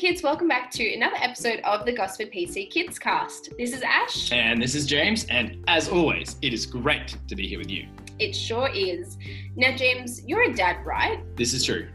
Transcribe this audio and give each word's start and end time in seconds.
kids, 0.00 0.22
welcome 0.22 0.48
back 0.48 0.70
to 0.70 0.94
another 0.94 1.18
episode 1.20 1.60
of 1.60 1.84
the 1.84 1.92
Gosford 1.92 2.32
PC 2.32 2.70
Kids 2.70 2.98
Cast. 2.98 3.52
This 3.58 3.74
is 3.74 3.82
Ash. 3.82 4.32
And 4.32 4.60
this 4.60 4.74
is 4.74 4.86
James, 4.86 5.26
and 5.26 5.62
as 5.68 5.90
always, 5.90 6.36
it 6.40 6.54
is 6.54 6.64
great 6.64 7.18
to 7.28 7.36
be 7.36 7.46
here 7.46 7.58
with 7.58 7.70
you. 7.70 7.86
It 8.18 8.34
sure 8.34 8.70
is. 8.70 9.18
Now, 9.56 9.76
James, 9.76 10.24
you're 10.24 10.44
a 10.44 10.54
dad, 10.54 10.86
right? 10.86 11.20
This 11.36 11.52
is 11.52 11.66
true. 11.66 11.86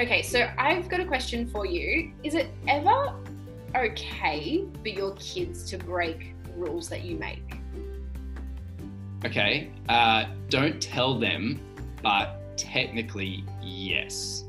Okay, 0.00 0.22
so 0.22 0.50
I've 0.58 0.88
got 0.88 0.98
a 0.98 1.04
question 1.04 1.46
for 1.46 1.64
you. 1.64 2.12
Is 2.24 2.34
it 2.34 2.48
ever 2.66 3.14
okay 3.76 4.64
for 4.82 4.88
your 4.88 5.14
kids 5.14 5.62
to 5.70 5.78
break 5.78 6.34
rules 6.56 6.88
that 6.88 7.04
you 7.04 7.16
make? 7.16 7.58
Okay, 9.24 9.70
uh, 9.88 10.24
don't 10.48 10.82
tell 10.82 11.16
them, 11.16 11.60
but 12.02 12.40
technically, 12.56 13.44
yes. 13.62 14.46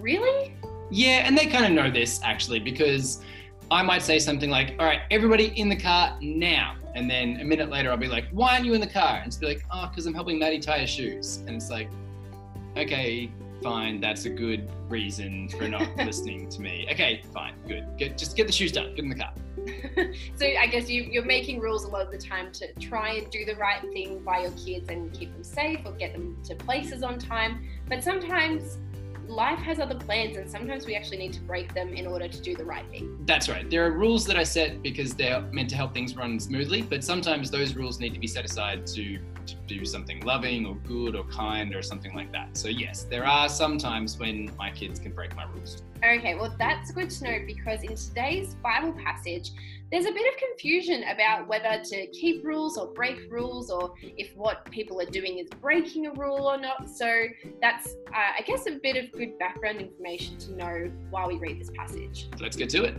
Really? 0.00 0.56
Yeah, 0.90 1.26
and 1.26 1.36
they 1.36 1.46
kind 1.46 1.64
of 1.64 1.72
know 1.72 1.90
this 1.90 2.20
actually 2.22 2.60
because 2.60 3.22
I 3.70 3.82
might 3.82 4.02
say 4.02 4.18
something 4.18 4.50
like, 4.50 4.76
all 4.78 4.86
right, 4.86 5.00
everybody 5.10 5.46
in 5.58 5.68
the 5.68 5.76
car 5.76 6.16
now. 6.20 6.76
And 6.94 7.10
then 7.10 7.40
a 7.40 7.44
minute 7.44 7.68
later, 7.68 7.90
I'll 7.90 7.96
be 7.96 8.08
like, 8.08 8.26
why 8.30 8.54
aren't 8.54 8.64
you 8.64 8.74
in 8.74 8.80
the 8.80 8.86
car? 8.86 9.18
And 9.18 9.26
it's 9.26 9.36
be 9.36 9.46
like, 9.46 9.64
oh, 9.72 9.88
because 9.88 10.06
I'm 10.06 10.14
helping 10.14 10.38
Maddie 10.38 10.60
tie 10.60 10.78
her 10.78 10.86
shoes. 10.86 11.38
And 11.46 11.50
it's 11.50 11.68
like, 11.68 11.90
okay, 12.76 13.30
fine, 13.62 14.00
that's 14.00 14.24
a 14.24 14.30
good 14.30 14.70
reason 14.88 15.48
for 15.48 15.68
not 15.68 15.94
listening 16.06 16.48
to 16.50 16.60
me. 16.60 16.86
Okay, 16.90 17.22
fine, 17.34 17.54
good. 17.66 17.86
Get, 17.98 18.16
just 18.16 18.36
get 18.36 18.46
the 18.46 18.52
shoes 18.52 18.72
done, 18.72 18.94
get 18.94 19.04
in 19.04 19.10
the 19.10 19.16
car. 19.16 19.32
so 20.36 20.46
I 20.46 20.66
guess 20.68 20.88
you, 20.88 21.02
you're 21.02 21.24
making 21.24 21.60
rules 21.60 21.84
a 21.84 21.88
lot 21.88 22.02
of 22.02 22.12
the 22.12 22.18
time 22.18 22.52
to 22.52 22.72
try 22.74 23.14
and 23.14 23.30
do 23.30 23.44
the 23.44 23.56
right 23.56 23.82
thing 23.92 24.20
by 24.20 24.42
your 24.42 24.52
kids 24.52 24.88
and 24.88 25.12
keep 25.12 25.32
them 25.32 25.42
safe 25.42 25.80
or 25.84 25.92
get 25.92 26.12
them 26.12 26.36
to 26.44 26.54
places 26.54 27.02
on 27.02 27.18
time. 27.18 27.66
But 27.88 28.04
sometimes 28.04 28.78
life 29.28 29.58
has 29.58 29.78
other 29.78 29.94
plans 29.94 30.36
and 30.36 30.50
sometimes 30.50 30.86
we 30.86 30.94
actually 30.94 31.18
need 31.18 31.32
to 31.32 31.40
break 31.40 31.74
them 31.74 31.94
in 31.94 32.06
order 32.06 32.28
to 32.28 32.40
do 32.40 32.54
the 32.54 32.64
right 32.64 32.88
thing. 32.90 33.18
That's 33.26 33.48
right. 33.48 33.68
There 33.68 33.84
are 33.86 33.90
rules 33.90 34.24
that 34.26 34.36
I 34.36 34.44
set 34.44 34.82
because 34.82 35.14
they're 35.14 35.40
meant 35.52 35.70
to 35.70 35.76
help 35.76 35.92
things 35.94 36.16
run 36.16 36.38
smoothly, 36.38 36.82
but 36.82 37.02
sometimes 37.02 37.50
those 37.50 37.74
rules 37.74 38.00
need 38.00 38.14
to 38.14 38.20
be 38.20 38.26
set 38.26 38.44
aside 38.44 38.86
to, 38.88 39.18
to 39.46 39.54
do 39.66 39.84
something 39.84 40.20
loving 40.20 40.66
or 40.66 40.74
good 40.86 41.16
or 41.16 41.24
kind 41.24 41.74
or 41.74 41.82
something 41.82 42.14
like 42.14 42.32
that. 42.32 42.56
So, 42.56 42.68
yes, 42.68 43.04
there 43.04 43.24
are 43.24 43.48
some 43.48 43.78
times 43.78 44.18
when 44.18 44.50
my 44.56 44.70
kids 44.70 44.98
can 44.98 45.12
break 45.12 45.34
my 45.36 45.44
rules. 45.44 45.82
Okay, 45.98 46.34
well, 46.34 46.54
that's 46.58 46.90
good 46.92 47.10
to 47.10 47.24
know 47.24 47.38
because 47.46 47.82
in 47.82 47.94
today's 47.94 48.54
Bible 48.56 48.92
passage, 48.92 49.52
there's 49.90 50.04
a 50.04 50.12
bit 50.12 50.34
of 50.34 50.40
confusion 50.40 51.04
about 51.04 51.46
whether 51.46 51.80
to 51.84 52.06
keep 52.08 52.44
rules 52.44 52.76
or 52.76 52.88
break 52.88 53.30
rules 53.30 53.70
or 53.70 53.94
if 54.02 54.36
what 54.36 54.68
people 54.70 55.00
are 55.00 55.06
doing 55.06 55.38
is 55.38 55.48
breaking 55.60 56.06
a 56.06 56.12
rule 56.12 56.46
or 56.46 56.58
not. 56.58 56.88
So 56.88 57.26
that's, 57.60 57.94
uh, 58.12 58.32
I 58.38 58.42
guess, 58.44 58.66
a 58.66 58.72
bit 58.72 58.96
of 58.96 59.12
good 59.12 59.38
background 59.38 59.80
information 59.80 60.38
to 60.38 60.56
know 60.56 60.92
while 61.10 61.28
we 61.28 61.36
read 61.36 61.60
this 61.60 61.70
passage. 61.70 62.28
Let's 62.40 62.56
get 62.56 62.68
to 62.70 62.84
it. 62.84 62.96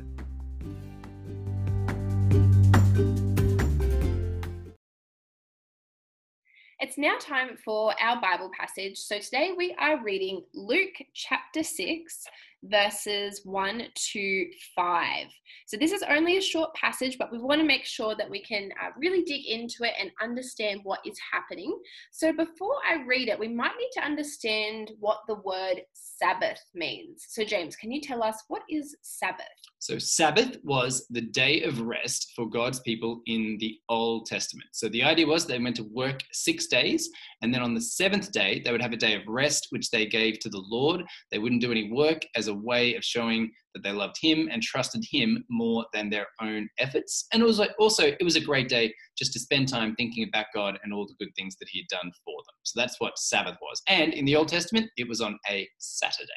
It's 6.98 7.03
now 7.03 7.20
time 7.20 7.58
for 7.64 7.94
our 8.02 8.20
Bible 8.20 8.50
passage. 8.59 8.98
So 8.98 9.20
today 9.20 9.53
we 9.56 9.76
are 9.78 10.03
reading 10.03 10.42
Luke 10.56 10.95
chapter 11.14 11.62
6, 11.62 12.26
verses 12.63 13.41
1 13.44 13.83
to 14.11 14.45
5. 14.75 15.27
So 15.67 15.77
this 15.77 15.91
is 15.91 16.03
only 16.09 16.38
a 16.38 16.41
short 16.41 16.73
passage, 16.73 17.17
but 17.17 17.31
we 17.31 17.38
want 17.38 17.61
to 17.61 17.67
make 17.67 17.86
sure 17.86 18.16
that 18.16 18.30
we 18.30 18.41
can 18.41 18.69
uh, 18.81 18.89
really 18.97 19.23
dig 19.23 19.45
into 19.45 19.83
it 19.83 19.94
and 20.00 20.11
understand 20.22 20.81
what 20.83 21.00
is 21.05 21.17
happening. 21.31 21.78
So 22.11 22.33
before 22.33 22.75
I 22.89 23.03
read 23.05 23.30
it, 23.30 23.39
we 23.39 23.47
might 23.47 23.75
need 23.78 23.91
to 23.94 24.05
understand 24.05 24.91
what 25.00 25.19
the 25.28 25.35
word 25.35 25.81
Sabbath 25.94 26.63
means. 26.73 27.25
So, 27.30 27.44
James, 27.44 27.75
can 27.75 27.91
you 27.91 28.02
tell 28.02 28.23
us 28.23 28.44
what 28.47 28.63
is 28.69 28.95
Sabbath? 29.02 29.45
So, 29.80 30.00
Sabbath 30.00 30.58
was 30.63 31.05
the 31.09 31.22
day 31.22 31.63
of 31.63 31.81
rest 31.81 32.34
for 32.35 32.50
God's 32.50 32.79
people 32.79 33.22
in 33.28 33.57
the 33.59 33.78
Old 33.89 34.25
Testament. 34.25 34.69
So, 34.74 34.89
the 34.89 35.03
idea 35.03 35.28
was 35.28 35.45
they 35.45 35.59
went 35.59 35.75
to 35.78 35.84
work 35.84 36.22
six 36.31 36.68
days, 36.68 37.09
and 37.41 37.53
then 37.53 37.62
on 37.62 37.74
the 37.74 37.81
seventh 37.81 38.31
day, 38.31 38.62
they 38.63 38.72
would 38.72 38.81
have 38.81 38.94
a 38.94 38.97
day 38.97 39.16
of 39.16 39.28
rest, 39.28 39.68
which 39.69 39.91
they 39.91 40.06
gave 40.06 40.39
to 40.39 40.50
the 40.50 40.63
Lord. 40.68 41.03
They 41.31 41.38
wouldn't 41.38 41.62
do 41.62 41.72
any 41.72 41.91
work 41.91 42.22
as 42.35 42.47
a 42.47 42.53
way 42.53 42.96
of 42.96 43.03
showing 43.03 43.52
that 43.74 43.84
they 43.84 43.91
loved 43.91 44.18
Him 44.22 44.50
and 44.52 44.62
trusted 44.62 45.03
Him 45.09 45.44
more 45.50 45.85
than 45.94 46.09
their 46.09 46.28
own 46.41 46.69
efforts. 46.80 47.28
And 47.31 47.41
it 47.41 47.46
was 47.46 47.59
like 47.59 47.72
also, 47.80 48.03
it 48.03 48.24
was 48.24 48.35
a 48.35 48.41
great 48.41 48.69
day 48.69 48.94
just 49.18 49.34
to 49.34 49.40
spend 49.40 49.68
time 49.68 49.96
thinking 49.96 50.28
about 50.28 50.47
God 50.53 50.78
and 50.84 50.94
all 50.94 51.07
the 51.07 51.16
good 51.19 51.34
things 51.36 51.56
that 51.59 51.69
He 51.69 51.80
had 51.80 51.97
done 51.97 52.12
for 52.25 52.36
them. 52.36 52.56
So 52.63 52.80
that's 52.80 53.00
what 53.00 53.18
Sabbath 53.18 53.57
was. 53.62 53.81
And 53.88 54.13
in 54.13 54.25
the 54.25 54.36
Old 54.36 54.47
Testament, 54.47 54.90
it 54.97 55.07
was 55.07 55.22
on 55.22 55.38
a 55.50 55.68
Saturday. 55.78 56.31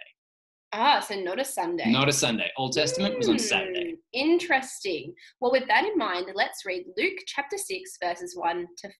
Ah, 0.72 1.00
so 1.00 1.16
not 1.16 1.40
a 1.40 1.44
Sunday. 1.44 1.90
Not 1.90 2.08
a 2.08 2.12
Sunday. 2.12 2.48
Old 2.56 2.72
Testament 2.72 3.14
mm, 3.14 3.18
was 3.18 3.28
on 3.28 3.38
Saturday. 3.40 3.90
Hmm, 3.90 3.96
interesting. 4.12 5.12
Well, 5.40 5.50
with 5.50 5.66
that 5.66 5.84
in 5.84 5.98
mind, 5.98 6.26
let's 6.34 6.64
read 6.64 6.84
Luke 6.96 7.18
chapter 7.26 7.58
6, 7.58 7.98
verses 8.00 8.36
1 8.36 8.66
to 8.78 8.88
5. 8.88 8.94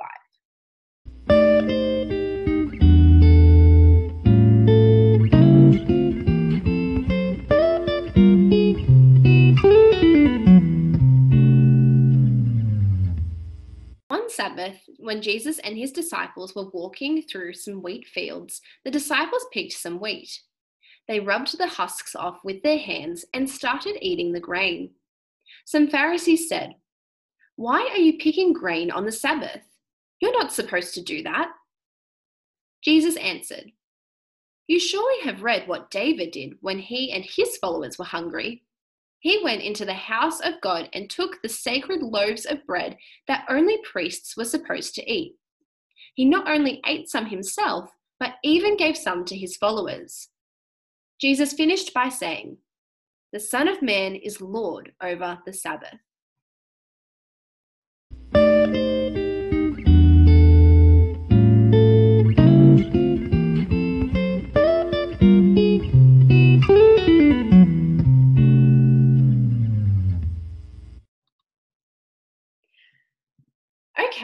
Sabbath, 14.41 14.81
when 14.97 15.21
Jesus 15.21 15.59
and 15.59 15.77
his 15.77 15.93
disciples 15.93 16.55
were 16.55 16.71
walking 16.71 17.21
through 17.21 17.53
some 17.53 17.83
wheat 17.83 18.07
fields, 18.07 18.63
the 18.87 18.91
disciples 18.91 19.45
picked 19.53 19.75
some 19.75 20.01
wheat. 20.01 20.41
They 21.07 21.21
rubbed 21.21 21.59
the 21.59 21.67
husks 21.67 22.17
off 22.17 22.39
with 22.43 22.63
their 22.63 22.79
hands 22.79 23.27
and 23.35 23.51
started 23.51 23.99
eating 24.01 24.33
the 24.33 24.41
grain. 24.41 24.93
Some 25.67 25.89
Pharisees 25.89 26.49
said, 26.49 26.73
Why 27.57 27.87
are 27.93 27.99
you 27.99 28.17
picking 28.17 28.55
grain 28.55 28.91
on 28.91 29.05
the 29.05 29.13
Sabbath? 29.13 29.61
You're 30.23 30.33
not 30.33 30.55
supposed 30.55 30.95
to 30.95 31.03
do 31.03 31.23
that. 31.25 31.51
Jesus 32.83 33.17
answered, 33.17 33.73
You 34.69 34.81
surely 34.81 35.21
have 35.23 35.43
read 35.43 35.69
what 35.69 35.91
David 35.91 36.31
did 36.31 36.55
when 36.63 36.79
he 36.79 37.13
and 37.13 37.27
his 37.27 37.59
followers 37.59 37.99
were 37.99 38.07
hungry 38.07 38.63
he 39.21 39.43
went 39.45 39.63
into 39.63 39.85
the 39.85 39.95
house 39.95 40.41
of 40.41 40.61
God 40.63 40.89
and 40.95 41.09
took 41.09 41.41
the 41.41 41.49
sacred 41.49 42.03
loaves 42.03 42.47
of 42.47 42.67
bread 42.67 42.97
that 43.29 43.45
only 43.49 43.79
priests 43.85 44.37
were 44.37 44.47
supposed 44.47 44.95
to 44.95 45.11
eat. 45.11 45.37
He 46.15 46.25
not 46.25 46.49
only 46.49 46.81
ate 46.87 47.09
some 47.09 47.27
himself, 47.27 47.91
but 48.19 48.35
even 48.43 48.77
gave 48.77 48.97
some 48.97 49.25
to 49.27 49.37
his 49.37 49.57
followers. 49.57 50.29
Jesus 51.21 51.53
finished 51.53 51.93
by 51.93 52.09
saying, 52.09 52.57
The 53.33 53.41
Son 53.41 53.69
of 53.69 53.83
Man 53.83 54.15
is 54.15 54.41
Lord 54.41 54.93
over 55.03 55.39
the 55.45 55.53
Sabbath. 55.53 55.99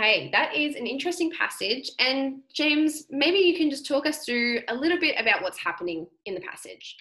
Okay, 0.07 0.31
that 0.31 0.55
is 0.55 0.77
an 0.77 0.87
interesting 0.87 1.33
passage. 1.33 1.91
And 1.99 2.41
James, 2.55 3.07
maybe 3.11 3.39
you 3.39 3.57
can 3.57 3.71
just 3.71 3.87
talk 3.87 4.07
us 4.07 4.25
through 4.25 4.61
a 4.69 4.75
little 4.75 5.01
bit 5.01 5.17
about 5.19 5.43
what's 5.43 5.59
happening 5.59 6.07
in 6.27 6.35
the 6.35 6.41
passage. 6.41 6.97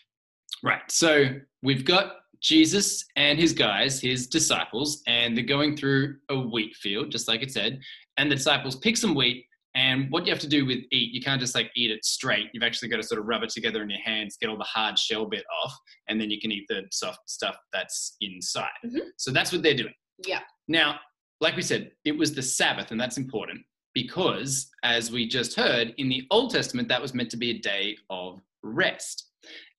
Right. 0.63 0.81
So 0.89 1.35
we've 1.61 1.85
got 1.85 2.13
Jesus 2.41 3.05
and 3.15 3.37
his 3.37 3.53
guys, 3.53 4.01
his 4.01 4.25
disciples, 4.25 5.03
and 5.05 5.37
they're 5.37 5.45
going 5.45 5.77
through 5.77 6.15
a 6.29 6.39
wheat 6.39 6.75
field, 6.77 7.11
just 7.11 7.27
like 7.27 7.43
it 7.43 7.51
said. 7.51 7.79
And 8.17 8.31
the 8.31 8.35
disciples 8.35 8.75
pick 8.77 8.97
some 8.97 9.13
wheat. 9.13 9.45
And 9.75 10.09
what 10.09 10.25
you 10.25 10.31
have 10.31 10.41
to 10.41 10.47
do 10.47 10.65
with 10.65 10.79
eat, 10.91 11.13
you 11.13 11.21
can't 11.21 11.39
just 11.39 11.53
like 11.53 11.69
eat 11.75 11.91
it 11.91 12.03
straight. 12.05 12.47
You've 12.53 12.63
actually 12.63 12.87
got 12.87 12.97
to 12.97 13.03
sort 13.03 13.19
of 13.19 13.27
rub 13.27 13.43
it 13.43 13.49
together 13.49 13.83
in 13.83 13.89
your 13.89 13.99
hands, 13.99 14.37
get 14.41 14.49
all 14.49 14.57
the 14.57 14.63
hard 14.63 14.97
shell 14.97 15.25
bit 15.25 15.43
off, 15.63 15.77
and 16.07 16.19
then 16.19 16.31
you 16.31 16.39
can 16.39 16.51
eat 16.51 16.63
the 16.69 16.81
soft 16.91 17.29
stuff 17.29 17.55
that's 17.71 18.15
inside. 18.21 18.69
Mm-hmm. 18.83 19.09
So 19.17 19.31
that's 19.31 19.51
what 19.51 19.61
they're 19.61 19.75
doing. 19.75 19.93
Yeah. 20.25 20.39
Now, 20.67 20.95
like 21.41 21.55
we 21.55 21.61
said, 21.61 21.91
it 22.05 22.17
was 22.17 22.33
the 22.33 22.41
Sabbath, 22.41 22.91
and 22.91 22.99
that's 22.99 23.17
important 23.17 23.61
because, 23.93 24.69
as 24.83 25.11
we 25.11 25.27
just 25.27 25.55
heard, 25.55 25.93
in 25.97 26.09
the 26.09 26.23
Old 26.31 26.51
Testament, 26.51 26.87
that 26.89 27.01
was 27.01 27.13
meant 27.13 27.31
to 27.31 27.37
be 27.37 27.51
a 27.51 27.59
day 27.59 27.95
of 28.09 28.41
rest. 28.61 29.29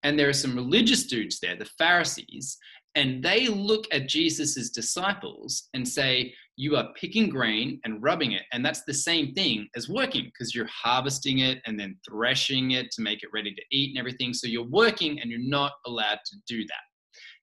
And 0.02 0.18
there 0.18 0.28
are 0.28 0.34
some 0.34 0.54
religious 0.54 1.06
dudes 1.06 1.40
there, 1.40 1.56
the 1.56 1.68
Pharisees, 1.78 2.58
and 2.96 3.22
they 3.22 3.46
look 3.46 3.84
at 3.92 4.08
Jesus' 4.08 4.70
disciples 4.70 5.68
and 5.74 5.86
say, 5.86 6.32
You 6.56 6.76
are 6.76 6.94
picking 6.98 7.28
grain 7.28 7.78
and 7.84 8.02
rubbing 8.02 8.32
it. 8.32 8.42
And 8.52 8.64
that's 8.64 8.84
the 8.84 8.94
same 8.94 9.34
thing 9.34 9.68
as 9.76 9.88
working 9.88 10.24
because 10.24 10.54
you're 10.54 10.66
harvesting 10.66 11.40
it 11.40 11.58
and 11.66 11.78
then 11.78 11.98
threshing 12.08 12.70
it 12.70 12.90
to 12.92 13.02
make 13.02 13.22
it 13.22 13.28
ready 13.34 13.54
to 13.54 13.62
eat 13.70 13.90
and 13.90 13.98
everything. 13.98 14.32
So 14.32 14.46
you're 14.46 14.68
working 14.68 15.20
and 15.20 15.30
you're 15.30 15.40
not 15.40 15.72
allowed 15.84 16.20
to 16.24 16.36
do 16.48 16.64
that. 16.64 16.84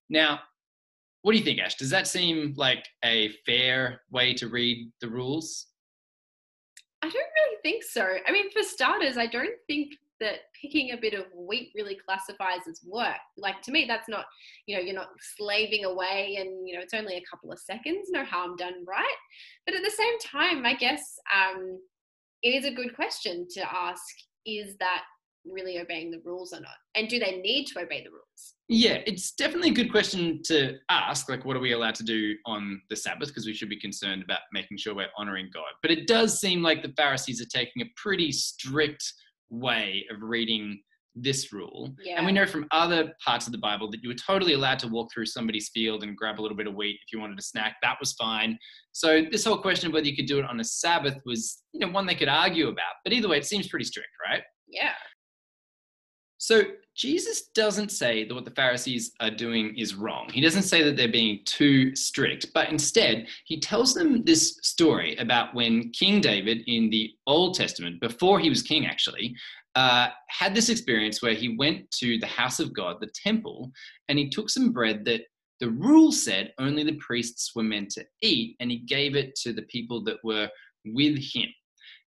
Now, 0.10 0.40
what 1.24 1.32
do 1.32 1.38
you 1.38 1.44
think, 1.44 1.60
Ash? 1.60 1.76
Does 1.76 1.90
that 1.90 2.08
seem 2.08 2.54
like 2.56 2.86
a 3.04 3.30
fair 3.46 4.02
way 4.12 4.34
to 4.36 4.50
read 4.50 4.92
the 5.02 5.10
rules? 5.10 5.68
I 7.02 7.08
don't 7.08 7.16
really 7.16 7.58
think 7.64 7.84
so. 7.84 8.06
I 8.28 8.32
mean, 8.32 8.52
for 8.52 8.62
starters, 8.62 9.18
I 9.18 9.28
don't 9.28 9.58
think 9.68 9.94
that 10.20 10.40
picking 10.62 10.92
a 10.92 10.98
bit 10.98 11.14
of 11.14 11.26
wheat 11.36 11.72
really 11.76 11.96
classifies 11.96 12.68
as 12.70 12.82
work. 12.86 13.18
Like 13.38 13.62
to 13.64 13.72
me, 13.72 13.86
that's 13.88 14.10
not, 14.10 14.26
you 14.68 14.76
know, 14.76 14.82
you're 14.82 14.96
not 14.96 15.10
slaving 15.38 15.86
away 15.86 16.38
and, 16.40 16.68
you 16.68 16.76
know, 16.76 16.82
it's 16.82 16.94
only 16.94 17.16
a 17.16 17.24
couple 17.30 17.52
of 17.52 17.60
seconds, 17.60 18.10
no 18.10 18.24
harm 18.24 18.56
done, 18.58 18.86
right? 18.86 19.16
But 19.66 19.76
at 19.76 19.84
the 19.84 19.92
same 19.92 20.20
time, 20.20 20.66
I 20.66 20.76
guess 20.76 21.02
um, 21.34 21.80
it 22.42 22.50
is 22.50 22.66
a 22.66 22.74
good 22.74 22.96
question 22.96 23.48
to 23.54 23.62
ask 23.62 24.04
is 24.46 24.76
that 24.78 25.04
really 25.46 25.80
obeying 25.80 26.12
the 26.12 26.22
rules 26.24 26.54
or 26.54 26.60
not? 26.60 26.76
And 26.96 27.08
do 27.08 27.20
they 27.20 27.38
need 27.38 27.66
to 27.68 27.82
obey 27.82 28.04
the 28.04 28.12
rules? 28.12 28.53
Yeah, 28.70 29.00
it's 29.06 29.34
definitely 29.34 29.72
a 29.72 29.74
good 29.74 29.92
question 29.92 30.42
to 30.46 30.78
ask. 30.90 31.30
Like, 31.30 31.44
what 31.44 31.58
are 31.58 31.60
we 31.60 31.74
allowed 31.74 31.96
to 31.96 32.04
do 32.04 32.36
on 32.46 32.82
the 32.90 32.96
Sabbath? 32.96 33.28
Because 33.28 33.46
we 33.46 33.54
should 33.54 33.70
be 33.70 33.80
concerned 33.80 34.24
about 34.24 34.40
making 34.54 34.78
sure 34.78 34.96
we're 34.96 35.08
honoring 35.18 35.50
God. 35.54 35.72
But 35.82 35.92
it 35.92 36.08
does 36.08 36.40
seem 36.40 36.62
like 36.62 36.82
the 36.82 36.94
Pharisees 36.96 37.42
are 37.42 37.46
taking 37.46 37.82
a 37.82 37.90
pretty 37.98 38.32
strict 38.32 39.04
way 39.50 40.06
of 40.10 40.22
reading 40.22 40.82
this 41.16 41.54
rule. 41.54 41.94
Yeah. 42.04 42.16
And 42.18 42.26
we 42.26 42.32
know 42.32 42.48
from 42.48 42.66
other 42.72 43.14
parts 43.24 43.46
of 43.46 43.52
the 43.52 43.60
Bible 43.60 43.92
that 43.92 44.02
you 44.02 44.10
were 44.10 44.16
totally 44.16 44.54
allowed 44.54 44.80
to 44.80 44.88
walk 44.88 45.12
through 45.14 45.28
somebody's 45.28 45.70
field 45.70 46.04
and 46.04 46.18
grab 46.18 46.40
a 46.40 46.42
little 46.42 46.58
bit 46.58 46.66
of 46.66 46.74
wheat 46.74 46.98
if 47.06 47.14
you 47.14 47.20
wanted 47.20 47.38
a 47.38 47.44
snack. 47.44 47.76
That 47.84 47.98
was 48.00 48.14
fine. 48.14 48.58
So 48.94 49.24
this 49.30 49.46
whole 49.46 49.60
question 49.60 49.88
of 49.88 49.94
whether 49.94 50.08
you 50.08 50.16
could 50.16 50.26
do 50.26 50.40
it 50.40 50.46
on 50.46 50.60
a 50.60 50.64
Sabbath 50.64 51.18
was, 51.26 51.62
you 51.72 51.80
know, 51.82 51.92
one 51.92 52.08
they 52.08 52.16
could 52.16 52.30
argue 52.30 52.68
about. 52.70 52.96
But 53.04 53.14
either 53.14 53.28
way, 53.28 53.38
it 53.38 53.46
seems 53.46 53.68
pretty 53.68 53.86
strict, 53.86 54.10
right? 54.28 54.42
Yeah. 54.68 54.94
So 56.40 56.64
Jesus 56.96 57.48
doesn't 57.56 57.92
say 57.92 58.24
that 58.24 58.34
what 58.34 58.46
the 58.46 58.52
Pharisees 58.52 59.14
are 59.20 59.32
doing 59.32 59.76
is 59.78 59.96
wrong. 59.96 60.30
He 60.32 60.42
doesn't 60.42 60.64
say 60.64 60.84
that 60.84 60.96
they're 60.96 61.08
being 61.08 61.40
too 61.46 61.96
strict, 61.96 62.54
but 62.54 62.70
instead, 62.70 63.28
he 63.46 63.60
tells 63.60 63.94
them 63.94 64.24
this 64.24 64.60
story 64.62 65.16
about 65.18 65.56
when 65.56 65.90
King 65.90 66.22
David 66.22 66.60
in 66.68 66.90
the 66.90 67.12
Old 67.26 67.56
Testament, 67.56 68.00
before 68.00 68.40
he 68.40 68.50
was 68.50 68.62
king 68.62 68.86
actually, 68.86 69.36
uh, 69.76 70.10
had 70.28 70.54
this 70.54 70.70
experience 70.70 71.22
where 71.22 71.34
he 71.34 71.56
went 71.58 71.90
to 71.92 72.20
the 72.20 72.28
house 72.28 72.60
of 72.60 72.74
God, 72.74 72.98
the 73.00 73.12
temple, 73.24 73.72
and 74.08 74.20
he 74.20 74.30
took 74.30 74.50
some 74.50 74.72
bread 74.72 75.04
that 75.06 75.22
the 75.60 75.72
rule 75.72 76.12
said 76.12 76.54
only 76.60 76.84
the 76.84 76.98
priests 76.98 77.54
were 77.56 77.64
meant 77.64 77.90
to 77.92 78.06
eat, 78.22 78.56
and 78.60 78.70
he 78.70 78.80
gave 78.80 79.16
it 79.16 79.36
to 79.38 79.54
the 79.54 79.62
people 79.64 80.04
that 80.04 80.18
were 80.24 80.50
with 80.86 81.18
him. 81.18 81.48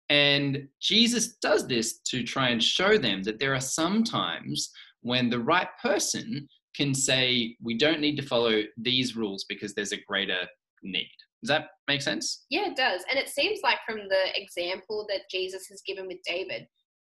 And 0.09 0.67
Jesus 0.81 1.37
does 1.37 1.67
this 1.67 1.99
to 2.07 2.23
try 2.23 2.49
and 2.49 2.61
show 2.61 2.97
them 2.97 3.23
that 3.23 3.39
there 3.39 3.55
are 3.55 3.61
some 3.61 4.03
times 4.03 4.69
when 5.01 5.29
the 5.29 5.39
right 5.39 5.69
person 5.81 6.47
can 6.75 6.93
say, 6.93 7.55
we 7.61 7.77
don't 7.77 8.01
need 8.01 8.15
to 8.17 8.25
follow 8.25 8.63
these 8.77 9.15
rules 9.15 9.45
because 9.47 9.73
there's 9.73 9.91
a 9.91 10.03
greater 10.07 10.47
need. 10.81 11.11
Does 11.41 11.49
that 11.49 11.67
make 11.87 12.01
sense? 12.01 12.45
Yeah, 12.49 12.67
it 12.67 12.75
does. 12.75 13.03
And 13.09 13.19
it 13.19 13.29
seems 13.29 13.59
like 13.63 13.79
from 13.85 14.07
the 14.07 14.25
example 14.35 15.05
that 15.09 15.29
Jesus 15.29 15.67
has 15.69 15.81
given 15.85 16.07
with 16.07 16.19
David, 16.25 16.67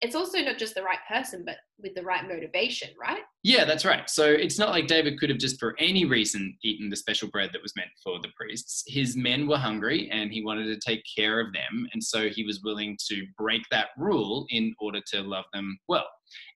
it's 0.01 0.15
also 0.15 0.39
not 0.39 0.59
just 0.59 0.75
the 0.75 0.83
right 0.83 0.99
person, 1.07 1.43
but 1.43 1.55
with 1.79 1.95
the 1.95 2.03
right 2.03 2.27
motivation, 2.27 2.89
right? 3.01 3.21
Yeah, 3.43 3.65
that's 3.65 3.85
right. 3.85 4.07
So 4.09 4.25
it's 4.25 4.59
not 4.59 4.69
like 4.69 4.85
David 4.85 5.19
could 5.19 5.29
have 5.29 5.39
just 5.39 5.59
for 5.59 5.75
any 5.79 6.05
reason 6.05 6.55
eaten 6.63 6.89
the 6.89 6.95
special 6.95 7.29
bread 7.29 7.49
that 7.53 7.61
was 7.63 7.75
meant 7.75 7.89
for 8.03 8.19
the 8.21 8.29
priests. 8.37 8.83
His 8.85 9.17
men 9.17 9.47
were 9.47 9.57
hungry 9.57 10.09
and 10.11 10.31
he 10.31 10.43
wanted 10.43 10.65
to 10.65 10.79
take 10.87 11.01
care 11.17 11.39
of 11.39 11.51
them. 11.51 11.87
And 11.93 12.03
so 12.03 12.29
he 12.29 12.43
was 12.43 12.61
willing 12.63 12.95
to 13.09 13.25
break 13.37 13.63
that 13.71 13.87
rule 13.97 14.45
in 14.49 14.75
order 14.79 15.01
to 15.13 15.21
love 15.21 15.45
them 15.51 15.79
well. 15.87 16.07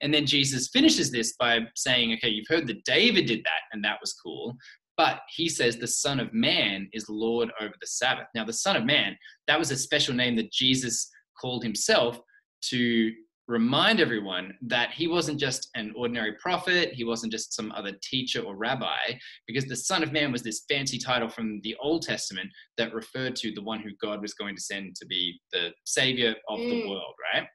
And 0.01 0.13
then 0.13 0.25
Jesus 0.27 0.69
finishes 0.71 1.11
this 1.11 1.33
by 1.39 1.61
saying, 1.75 2.13
okay, 2.13 2.29
you've 2.29 2.47
heard 2.47 2.67
that 2.67 2.83
David 2.83 3.25
did 3.25 3.39
that 3.39 3.61
and 3.71 3.83
that 3.83 3.99
was 4.01 4.13
cool. 4.13 4.55
But 4.97 5.21
he 5.35 5.49
says 5.49 5.77
the 5.77 5.87
Son 5.87 6.19
of 6.19 6.31
Man 6.31 6.87
is 6.93 7.09
Lord 7.09 7.49
over 7.59 7.73
the 7.79 7.87
Sabbath. 7.87 8.27
Now, 8.35 8.45
the 8.45 8.53
Son 8.53 8.75
of 8.75 8.85
Man, 8.85 9.17
that 9.47 9.57
was 9.57 9.71
a 9.71 9.77
special 9.77 10.13
name 10.13 10.35
that 10.35 10.51
Jesus 10.51 11.09
called 11.39 11.63
himself 11.63 12.19
to 12.65 13.11
remind 13.51 13.99
everyone 13.99 14.53
that 14.61 14.91
he 14.91 15.07
wasn't 15.07 15.37
just 15.37 15.69
an 15.75 15.93
ordinary 15.95 16.33
prophet, 16.41 16.93
he 16.93 17.03
wasn't 17.03 17.33
just 17.33 17.53
some 17.53 17.69
other 17.73 17.91
teacher 18.01 18.41
or 18.41 18.55
rabbi, 18.55 19.11
because 19.45 19.65
the 19.65 19.75
Son 19.75 20.01
of 20.03 20.13
Man 20.13 20.31
was 20.31 20.41
this 20.41 20.63
fancy 20.69 20.97
title 20.97 21.27
from 21.27 21.59
the 21.63 21.75
Old 21.81 22.03
Testament 22.03 22.49
that 22.77 22.93
referred 22.93 23.35
to 23.35 23.51
the 23.53 23.61
one 23.61 23.81
who 23.81 23.89
God 24.01 24.21
was 24.21 24.33
going 24.33 24.55
to 24.55 24.61
send 24.61 24.95
to 24.95 25.05
be 25.05 25.37
the 25.51 25.71
savior 25.83 26.33
of 26.47 26.59
mm. 26.59 26.69
the 26.69 26.89
world, 26.89 27.13
right? 27.35 27.45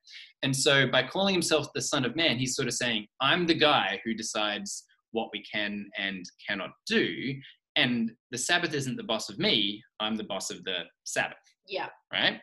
And 0.42 0.54
so 0.54 0.86
by 0.86 1.02
calling 1.02 1.34
himself 1.34 1.68
the 1.74 1.80
Son 1.80 2.04
of 2.04 2.14
Man, 2.14 2.36
he's 2.36 2.54
sort 2.54 2.68
of 2.68 2.74
saying, 2.74 3.06
I'm 3.22 3.46
the 3.46 3.54
guy 3.54 3.98
who 4.04 4.12
decides 4.12 4.84
what 5.12 5.30
we 5.32 5.42
can 5.50 5.88
and 5.96 6.26
cannot 6.46 6.70
do. 6.86 7.34
And 7.76 8.12
the 8.30 8.38
Sabbath 8.38 8.74
isn't 8.74 8.96
the 8.96 9.02
boss 9.02 9.28
of 9.28 9.38
me, 9.38 9.82
I'm 10.00 10.16
the 10.16 10.24
boss 10.24 10.50
of 10.50 10.64
the 10.64 10.84
Sabbath. 11.04 11.36
Yeah. 11.68 11.88
Right? 12.12 12.40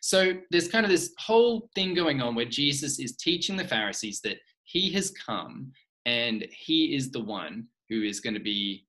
So 0.00 0.34
there's 0.50 0.68
kind 0.68 0.84
of 0.84 0.90
this 0.90 1.12
whole 1.18 1.68
thing 1.74 1.94
going 1.94 2.22
on 2.22 2.34
where 2.34 2.46
Jesus 2.46 2.98
is 2.98 3.16
teaching 3.16 3.56
the 3.56 3.66
Pharisees 3.66 4.20
that 4.22 4.36
he 4.64 4.92
has 4.92 5.10
come 5.10 5.72
and 6.04 6.46
he 6.50 6.94
is 6.94 7.10
the 7.10 7.22
one 7.22 7.66
who 7.88 8.02
is 8.02 8.20
going 8.20 8.34
to 8.34 8.40
be 8.40 8.86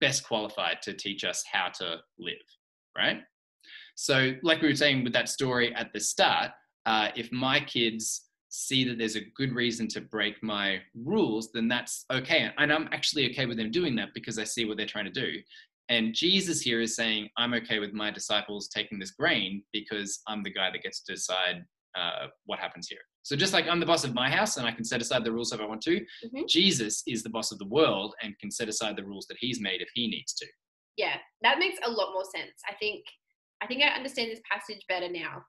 best 0.00 0.26
qualified 0.26 0.82
to 0.82 0.92
teach 0.92 1.24
us 1.24 1.44
how 1.50 1.68
to 1.68 1.98
live, 2.18 2.34
right? 2.96 3.22
So, 3.94 4.32
like 4.42 4.60
we 4.60 4.68
were 4.68 4.74
saying 4.74 5.04
with 5.04 5.12
that 5.14 5.28
story 5.28 5.74
at 5.74 5.92
the 5.92 6.00
start, 6.00 6.50
uh, 6.84 7.08
if 7.16 7.32
my 7.32 7.60
kids 7.60 8.25
see 8.48 8.84
that 8.88 8.98
there's 8.98 9.16
a 9.16 9.24
good 9.36 9.52
reason 9.52 9.88
to 9.88 10.00
break 10.00 10.42
my 10.42 10.80
rules, 10.94 11.50
then 11.52 11.68
that's 11.68 12.04
okay. 12.12 12.50
And 12.58 12.72
I'm 12.72 12.88
actually 12.92 13.30
okay 13.30 13.46
with 13.46 13.56
them 13.56 13.70
doing 13.70 13.96
that 13.96 14.10
because 14.14 14.38
I 14.38 14.44
see 14.44 14.64
what 14.64 14.76
they're 14.76 14.86
trying 14.86 15.06
to 15.06 15.10
do. 15.10 15.32
And 15.88 16.14
Jesus 16.14 16.60
here 16.60 16.80
is 16.80 16.96
saying, 16.96 17.28
I'm 17.36 17.54
okay 17.54 17.78
with 17.78 17.92
my 17.92 18.10
disciples 18.10 18.68
taking 18.68 18.98
this 18.98 19.12
grain 19.12 19.62
because 19.72 20.20
I'm 20.26 20.42
the 20.42 20.52
guy 20.52 20.70
that 20.70 20.82
gets 20.82 21.02
to 21.02 21.14
decide 21.14 21.64
uh, 21.96 22.26
what 22.44 22.58
happens 22.58 22.88
here. 22.88 23.00
So 23.22 23.36
just 23.36 23.52
like 23.52 23.66
I'm 23.66 23.80
the 23.80 23.86
boss 23.86 24.04
of 24.04 24.14
my 24.14 24.30
house 24.30 24.56
and 24.56 24.66
I 24.66 24.72
can 24.72 24.84
set 24.84 25.00
aside 25.00 25.24
the 25.24 25.32
rules 25.32 25.52
if 25.52 25.60
I 25.60 25.66
want 25.66 25.82
to, 25.82 25.96
mm-hmm. 25.96 26.42
Jesus 26.48 27.02
is 27.06 27.22
the 27.22 27.30
boss 27.30 27.52
of 27.52 27.58
the 27.58 27.66
world 27.66 28.14
and 28.22 28.38
can 28.38 28.50
set 28.50 28.68
aside 28.68 28.96
the 28.96 29.04
rules 29.04 29.26
that 29.28 29.36
he's 29.40 29.60
made 29.60 29.80
if 29.80 29.88
he 29.94 30.08
needs 30.08 30.34
to. 30.34 30.46
Yeah, 30.96 31.16
that 31.42 31.58
makes 31.58 31.78
a 31.84 31.90
lot 31.90 32.12
more 32.12 32.24
sense. 32.24 32.52
I 32.68 32.74
think 32.74 33.04
I 33.62 33.66
think 33.66 33.82
I 33.82 33.88
understand 33.88 34.30
this 34.30 34.40
passage 34.50 34.84
better 34.88 35.08
now. 35.10 35.42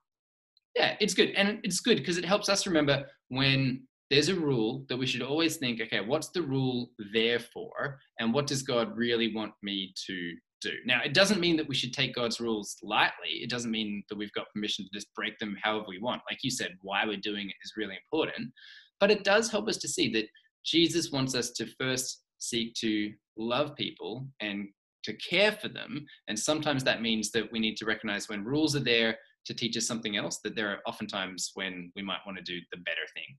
Yeah, 0.77 0.95
it's 0.99 1.15
good. 1.15 1.31
And 1.31 1.59
it's 1.63 1.79
good 1.79 1.97
because 1.97 2.17
it 2.17 2.25
helps 2.25 2.49
us 2.49 2.67
remember 2.67 3.05
when 3.29 3.87
there's 4.11 4.29
a 4.29 4.35
rule 4.35 4.85
that 4.89 4.97
we 4.97 5.07
should 5.07 5.23
always 5.23 5.57
think 5.57 5.81
okay, 5.81 6.01
what's 6.01 6.29
the 6.29 6.41
rule 6.41 6.91
there 7.13 7.39
for? 7.39 7.99
And 8.19 8.33
what 8.33 8.47
does 8.47 8.61
God 8.61 8.95
really 8.95 9.33
want 9.33 9.53
me 9.63 9.93
to 10.05 10.33
do? 10.61 10.71
Now, 10.85 11.01
it 11.03 11.15
doesn't 11.15 11.39
mean 11.39 11.57
that 11.57 11.67
we 11.67 11.75
should 11.75 11.93
take 11.93 12.13
God's 12.13 12.39
rules 12.39 12.77
lightly. 12.83 13.41
It 13.41 13.49
doesn't 13.49 13.71
mean 13.71 14.03
that 14.09 14.17
we've 14.17 14.31
got 14.33 14.53
permission 14.53 14.85
to 14.85 14.91
just 14.93 15.13
break 15.15 15.37
them 15.39 15.57
however 15.61 15.85
we 15.87 15.99
want. 15.99 16.21
Like 16.29 16.39
you 16.43 16.51
said, 16.51 16.77
why 16.83 17.05
we're 17.05 17.17
doing 17.17 17.49
it 17.49 17.55
is 17.63 17.73
really 17.75 17.97
important. 18.05 18.51
But 18.99 19.11
it 19.11 19.23
does 19.23 19.49
help 19.49 19.67
us 19.67 19.77
to 19.77 19.87
see 19.87 20.11
that 20.13 20.27
Jesus 20.63 21.11
wants 21.11 21.33
us 21.33 21.51
to 21.51 21.67
first 21.79 22.21
seek 22.37 22.75
to 22.75 23.11
love 23.35 23.75
people 23.75 24.27
and 24.41 24.67
to 25.03 25.13
care 25.13 25.53
for 25.53 25.69
them. 25.69 26.05
And 26.27 26.37
sometimes 26.37 26.83
that 26.83 27.01
means 27.01 27.31
that 27.31 27.51
we 27.51 27.59
need 27.59 27.77
to 27.77 27.85
recognize 27.85 28.29
when 28.29 28.43
rules 28.43 28.75
are 28.75 28.83
there 28.83 29.17
to 29.47 29.53
teach 29.53 29.75
us 29.77 29.87
something 29.87 30.17
else, 30.17 30.37
that 30.43 30.55
there 30.55 30.69
are 30.69 30.79
oftentimes 30.85 31.51
when 31.55 31.91
we 31.95 32.03
might 32.03 32.19
want 32.25 32.37
to 32.37 32.43
do 32.43 32.59
the 32.71 32.77
better 32.77 33.07
thing. 33.15 33.37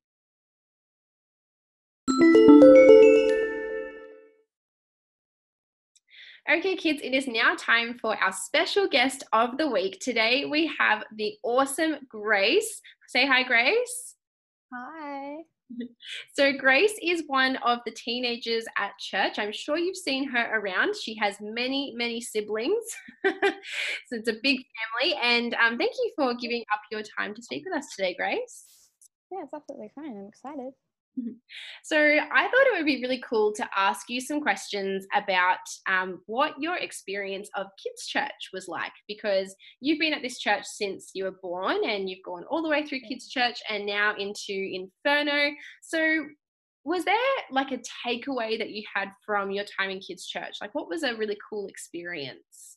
Okay, 6.51 6.77
kids, 6.77 7.01
it 7.05 7.13
is 7.13 7.29
now 7.29 7.55
time 7.57 7.99
for 8.01 8.17
our 8.17 8.33
special 8.33 8.89
guest 8.89 9.23
of 9.35 9.59
the 9.59 9.69
week. 9.69 9.99
Today 10.01 10.47
we 10.47 10.73
have 10.79 11.05
the 11.15 11.35
awesome 11.43 11.97
Grace. 12.09 12.81
Say 13.07 13.27
hi, 13.27 13.43
Grace. 13.43 14.15
Hi. 14.73 15.37
So, 16.35 16.53
Grace 16.53 16.95
is 17.03 17.25
one 17.27 17.57
of 17.57 17.79
the 17.85 17.93
teenagers 17.93 18.65
at 18.77 18.93
church. 18.99 19.39
I'm 19.39 19.53
sure 19.53 19.77
you've 19.77 19.97
seen 19.97 20.29
her 20.29 20.59
around. 20.59 20.95
She 20.97 21.17
has 21.17 21.37
many, 21.41 21.93
many 21.97 22.21
siblings. 22.21 22.85
so, 23.27 23.33
it's 24.13 24.29
a 24.29 24.37
big 24.43 24.61
family. 25.01 25.17
And 25.23 25.55
um, 25.55 25.79
thank 25.79 25.93
you 25.93 26.13
for 26.17 26.35
giving 26.35 26.65
up 26.73 26.81
your 26.91 27.03
time 27.03 27.35
to 27.35 27.43
speak 27.43 27.65
with 27.67 27.77
us 27.77 27.87
today, 27.95 28.15
Grace. 28.19 28.65
Yeah, 29.31 29.41
it's 29.43 29.55
absolutely 29.55 29.91
fine. 29.95 30.17
I'm 30.17 30.29
excited. 30.29 30.73
So 31.85 31.97
I 31.97 32.43
thought 32.43 32.67
it 32.67 32.77
would 32.77 32.85
be 32.85 33.01
really 33.01 33.23
cool 33.27 33.53
to 33.55 33.67
ask 33.75 34.11
you 34.11 34.21
some 34.21 34.43
questions 34.43 35.07
about 35.15 35.59
um, 35.89 36.21
what 36.27 36.53
your 36.61 36.77
experience 36.77 37.49
of 37.57 37.67
kids' 37.83 38.07
church 38.07 38.51
was 38.53 38.69
like, 38.69 38.93
because 39.07 39.55
you've 39.81 39.99
been 39.99 40.13
at 40.13 40.21
this 40.21 40.39
church 40.39 40.65
since 40.67 41.13
you 41.15 41.25
were 41.25 41.39
born, 41.41 41.79
and 41.89 42.11
you've 42.11 42.25
gone 42.25 42.45
all 42.51 42.63
the 42.63 42.69
way 42.69 42.87
through 42.87 43.01
kids' 43.09 43.29
church 43.29 43.59
and 43.71 43.87
now 43.87 44.15
into 44.19 44.53
Inferno. 44.53 45.51
So 45.83 46.25
was 46.85 47.05
there 47.05 47.17
like 47.51 47.73
a 47.73 47.81
takeaway 48.07 48.59
that 48.59 48.71
you 48.71 48.83
had 48.95 49.09
from 49.25 49.51
your 49.51 49.65
time 49.65 49.91
in 49.91 50.01
kids' 50.01 50.27
church? 50.27 50.57
Like, 50.61 50.75
what 50.75 50.89
was 50.89 51.03
a 51.03 51.15
really 51.15 51.39
cool 51.49 51.69
experience? 51.69 52.77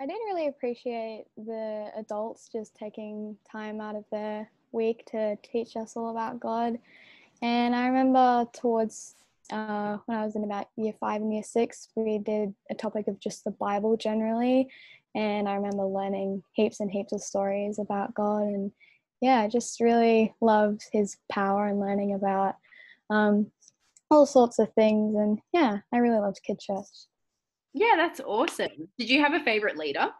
I 0.00 0.06
didn't 0.06 0.26
really 0.26 0.48
appreciate 0.48 1.24
the 1.36 1.90
adults 1.96 2.48
just 2.52 2.74
taking 2.74 3.36
time 3.50 3.80
out 3.80 3.96
of 3.96 4.04
their 4.12 4.50
week 4.72 5.04
to 5.06 5.36
teach 5.42 5.76
us 5.76 5.96
all 5.96 6.10
about 6.10 6.40
God. 6.40 6.78
And 7.42 7.74
I 7.74 7.88
remember 7.88 8.46
towards 8.52 9.14
uh, 9.52 9.98
when 10.06 10.18
I 10.18 10.24
was 10.24 10.36
in 10.36 10.44
about 10.44 10.68
year 10.76 10.94
five 10.98 11.20
and 11.20 11.32
year 11.32 11.42
six, 11.42 11.88
we 11.94 12.18
did 12.18 12.54
a 12.70 12.74
topic 12.74 13.08
of 13.08 13.20
just 13.20 13.44
the 13.44 13.50
Bible 13.52 13.96
generally. 13.96 14.68
And 15.14 15.48
I 15.48 15.54
remember 15.54 15.84
learning 15.84 16.42
heaps 16.52 16.80
and 16.80 16.90
heaps 16.90 17.12
of 17.12 17.22
stories 17.22 17.78
about 17.78 18.14
God 18.14 18.42
and 18.42 18.72
yeah, 19.20 19.40
I 19.40 19.48
just 19.48 19.80
really 19.80 20.34
loved 20.40 20.82
his 20.92 21.16
power 21.30 21.66
and 21.66 21.80
learning 21.80 22.14
about 22.14 22.56
um, 23.10 23.50
all 24.10 24.26
sorts 24.26 24.58
of 24.58 24.72
things. 24.74 25.14
And 25.16 25.38
yeah, 25.52 25.78
I 25.92 25.98
really 25.98 26.18
loved 26.18 26.40
Kid 26.46 26.60
Church. 26.60 26.86
Yeah, 27.72 27.94
that's 27.96 28.20
awesome. 28.20 28.88
Did 28.98 29.10
you 29.10 29.20
have 29.22 29.34
a 29.34 29.40
favorite 29.40 29.76
leader? 29.76 30.10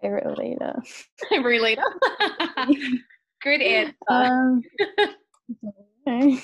Favorite 0.00 1.62
leader? 1.62 1.82
Good 3.42 3.62
answer. 3.62 3.94
Um, 4.08 4.62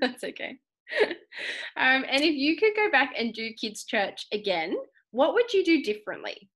that's 0.00 0.24
okay. 0.24 0.58
Um, 1.76 2.04
and 2.08 2.22
if 2.22 2.34
you 2.34 2.56
could 2.56 2.74
go 2.76 2.90
back 2.90 3.12
and 3.18 3.34
do 3.34 3.52
kids' 3.54 3.84
church 3.84 4.26
again, 4.32 4.76
what 5.10 5.34
would 5.34 5.52
you 5.52 5.64
do 5.64 5.82
differently? 5.82 6.48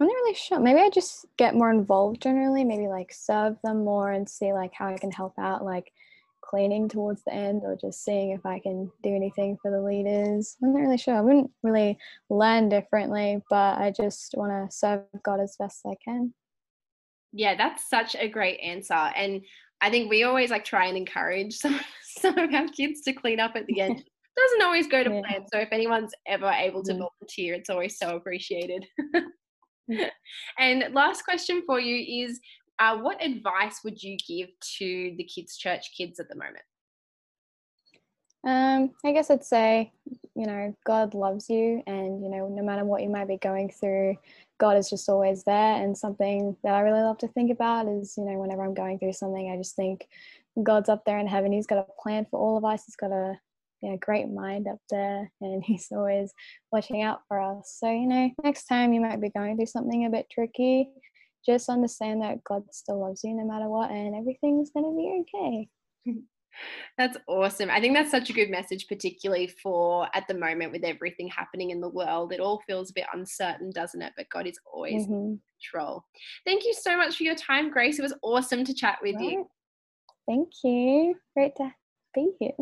I'm 0.00 0.06
not 0.06 0.12
really 0.14 0.34
sure. 0.34 0.60
Maybe 0.60 0.78
I 0.78 0.90
just 0.90 1.26
get 1.36 1.56
more 1.56 1.70
involved 1.70 2.22
generally. 2.22 2.62
Maybe 2.62 2.86
like 2.86 3.12
serve 3.12 3.56
them 3.64 3.84
more 3.84 4.12
and 4.12 4.28
see 4.28 4.52
like 4.52 4.72
how 4.72 4.86
I 4.86 4.96
can 4.96 5.10
help 5.10 5.34
out, 5.38 5.64
like 5.64 5.92
cleaning 6.40 6.88
towards 6.88 7.22
the 7.24 7.32
end, 7.32 7.62
or 7.64 7.76
just 7.80 8.04
seeing 8.04 8.30
if 8.30 8.44
I 8.46 8.58
can 8.60 8.90
do 9.02 9.14
anything 9.14 9.56
for 9.60 9.70
the 9.70 9.80
leaders. 9.82 10.56
I'm 10.62 10.72
not 10.72 10.80
really 10.80 10.98
sure. 10.98 11.14
I 11.14 11.20
wouldn't 11.20 11.50
really 11.62 11.98
learn 12.30 12.68
differently, 12.68 13.42
but 13.50 13.78
I 13.78 13.90
just 13.94 14.34
want 14.36 14.52
to 14.70 14.74
serve 14.76 15.02
God 15.24 15.40
as 15.40 15.56
best 15.58 15.80
I 15.86 15.94
can. 16.04 16.32
Yeah, 17.32 17.56
that's 17.56 17.88
such 17.90 18.16
a 18.18 18.28
great 18.28 18.58
answer. 18.60 18.94
And 18.94 19.42
I 19.80 19.90
think 19.90 20.10
we 20.10 20.24
always 20.24 20.50
like 20.50 20.64
try 20.64 20.86
and 20.86 20.96
encourage 20.96 21.54
some 21.58 21.78
some 22.02 22.38
of 22.38 22.52
our 22.54 22.68
kids 22.68 23.02
to 23.02 23.12
clean 23.12 23.40
up 23.40 23.52
at 23.54 23.66
the 23.66 23.80
end. 23.80 24.02
Doesn't 24.36 24.62
always 24.62 24.86
go 24.86 25.02
to 25.02 25.10
Yeah. 25.10 25.20
plan. 25.20 25.44
So 25.52 25.58
if 25.58 25.68
anyone's 25.72 26.12
ever 26.26 26.50
able 26.50 26.82
to 26.84 26.92
Mm. 26.92 27.08
volunteer, 27.20 27.54
it's 27.54 27.70
always 27.70 27.98
so 27.98 28.16
appreciated. 28.16 28.86
and 30.58 30.94
last 30.94 31.22
question 31.24 31.62
for 31.66 31.80
you 31.80 32.24
is 32.24 32.40
uh, 32.78 32.96
what 32.98 33.22
advice 33.22 33.80
would 33.84 34.02
you 34.02 34.16
give 34.16 34.48
to 34.78 35.14
the 35.16 35.24
kids 35.24 35.56
church 35.56 35.92
kids 35.96 36.20
at 36.20 36.28
the 36.28 36.36
moment? 36.36 36.64
Um, 38.46 38.92
I 39.04 39.12
guess 39.12 39.30
I'd 39.30 39.44
say, 39.44 39.92
you 40.34 40.46
know, 40.46 40.74
God 40.86 41.14
loves 41.14 41.50
you, 41.50 41.82
and 41.86 42.22
you 42.22 42.30
know, 42.30 42.48
no 42.48 42.62
matter 42.62 42.84
what 42.84 43.02
you 43.02 43.08
might 43.08 43.28
be 43.28 43.36
going 43.36 43.70
through, 43.70 44.16
God 44.58 44.76
is 44.76 44.88
just 44.88 45.08
always 45.08 45.44
there. 45.44 45.82
And 45.82 45.96
something 45.96 46.56
that 46.62 46.74
I 46.74 46.80
really 46.80 47.02
love 47.02 47.18
to 47.18 47.28
think 47.28 47.50
about 47.50 47.88
is, 47.88 48.14
you 48.16 48.24
know, 48.24 48.38
whenever 48.38 48.62
I'm 48.62 48.74
going 48.74 48.98
through 48.98 49.14
something, 49.14 49.50
I 49.50 49.56
just 49.56 49.74
think 49.74 50.06
God's 50.62 50.88
up 50.88 51.04
there 51.04 51.18
in 51.18 51.26
heaven. 51.26 51.52
He's 51.52 51.66
got 51.66 51.78
a 51.78 52.02
plan 52.02 52.26
for 52.30 52.38
all 52.38 52.56
of 52.56 52.64
us. 52.64 52.84
He's 52.86 52.96
got 52.96 53.10
a 53.10 53.38
great 54.00 54.28
mind 54.28 54.68
up 54.68 54.78
there, 54.88 55.32
and 55.40 55.62
He's 55.66 55.88
always 55.90 56.32
watching 56.70 57.02
out 57.02 57.22
for 57.26 57.40
us. 57.40 57.76
So, 57.78 57.90
you 57.90 58.06
know, 58.06 58.30
next 58.44 58.64
time 58.66 58.92
you 58.92 59.00
might 59.00 59.20
be 59.20 59.30
going 59.30 59.56
through 59.56 59.66
something 59.66 60.06
a 60.06 60.10
bit 60.10 60.26
tricky, 60.30 60.90
just 61.44 61.68
understand 61.68 62.22
that 62.22 62.44
God 62.44 62.64
still 62.72 63.00
loves 63.00 63.22
you 63.24 63.34
no 63.34 63.44
matter 63.44 63.68
what, 63.68 63.90
and 63.90 64.14
everything's 64.14 64.70
gonna 64.70 64.94
be 64.94 65.22
okay. 65.22 65.68
That's 66.98 67.16
awesome. 67.28 67.70
I 67.70 67.80
think 67.80 67.94
that's 67.94 68.10
such 68.10 68.30
a 68.30 68.32
good 68.32 68.50
message, 68.50 68.88
particularly 68.88 69.46
for 69.46 70.08
at 70.14 70.26
the 70.26 70.34
moment 70.34 70.72
with 70.72 70.82
everything 70.82 71.28
happening 71.28 71.70
in 71.70 71.80
the 71.80 71.88
world. 71.88 72.32
It 72.32 72.40
all 72.40 72.60
feels 72.66 72.90
a 72.90 72.94
bit 72.94 73.06
uncertain, 73.12 73.70
doesn't 73.70 74.02
it? 74.02 74.12
But 74.16 74.28
God 74.30 74.48
is 74.48 74.58
always 74.66 75.06
in 75.06 75.12
Mhm. 75.12 75.40
control. 75.60 76.04
Thank 76.44 76.64
you 76.64 76.74
so 76.74 76.96
much 76.96 77.16
for 77.16 77.22
your 77.22 77.36
time, 77.36 77.70
Grace. 77.70 78.00
It 78.00 78.02
was 78.02 78.14
awesome 78.22 78.64
to 78.64 78.74
chat 78.74 79.00
with 79.00 79.20
you. 79.20 79.48
Thank 80.26 80.52
you. 80.64 81.20
Great 81.34 81.54
to 81.56 81.72
be 82.14 82.32
here. 82.40 82.56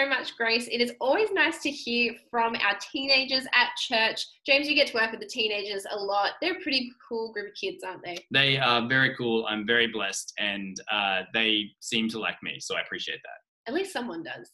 So 0.00 0.08
much, 0.08 0.36
Grace. 0.36 0.68
It 0.68 0.80
is 0.80 0.92
always 1.00 1.30
nice 1.32 1.58
to 1.62 1.70
hear 1.70 2.14
from 2.30 2.54
our 2.56 2.76
teenagers 2.92 3.44
at 3.54 3.68
church. 3.76 4.24
James, 4.46 4.68
you 4.68 4.74
get 4.74 4.88
to 4.88 4.94
work 4.94 5.10
with 5.10 5.20
the 5.20 5.26
teenagers 5.26 5.84
a 5.90 5.96
lot. 5.96 6.32
They're 6.40 6.56
a 6.56 6.62
pretty 6.62 6.90
cool 7.08 7.32
group 7.32 7.48
of 7.48 7.54
kids, 7.54 7.82
aren't 7.84 8.02
they? 8.04 8.24
They 8.30 8.58
are 8.58 8.86
very 8.88 9.14
cool. 9.16 9.46
I'm 9.48 9.66
very 9.66 9.88
blessed, 9.88 10.32
and 10.38 10.76
uh, 10.92 11.22
they 11.34 11.64
seem 11.80 12.08
to 12.10 12.18
like 12.18 12.36
me, 12.42 12.58
so 12.60 12.76
I 12.76 12.80
appreciate 12.80 13.20
that. 13.24 13.70
At 13.70 13.74
least 13.74 13.92
someone 13.92 14.22
does. 14.22 14.50